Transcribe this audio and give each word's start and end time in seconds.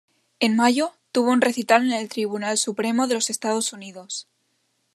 En 0.39 0.55
mayo, 0.55 0.93
tuvo 1.11 1.29
un 1.29 1.41
recital 1.41 1.83
en 1.83 1.91
el 1.91 2.09
Tribunal 2.09 2.57
Supremo 2.57 3.05
de 3.05 3.13
los 3.13 3.29
Estados 3.29 3.71
Unidos. 3.71 4.27